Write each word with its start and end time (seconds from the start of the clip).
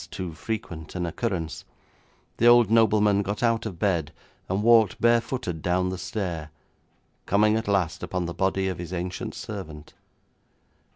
too 0.09 0.33
frequent 0.33 0.95
an 0.95 1.05
occurrence 1.05 1.63
the 2.37 2.47
old 2.47 2.71
nobleman 2.71 3.21
got 3.21 3.43
out 3.43 3.67
of 3.67 3.77
bed, 3.77 4.11
and 4.49 4.63
walked 4.63 4.99
barefooted 4.99 5.61
down 5.61 5.89
the 5.89 5.97
stair, 5.99 6.49
coming 7.27 7.55
at 7.55 7.67
last 7.67 8.01
upon 8.01 8.25
the 8.25 8.33
body 8.33 8.67
of 8.67 8.79
his 8.79 8.91
ancient 8.93 9.35
servant. 9.35 9.93